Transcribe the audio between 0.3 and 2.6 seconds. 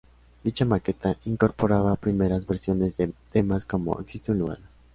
Dicha maqueta incorporaba primeras